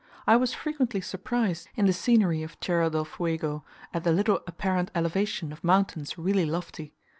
[0.25, 3.63] I was frequently surprised in the scenery of Tierra del Fuego,
[3.93, 6.95] at the little apparent elevation of mountains really lofty.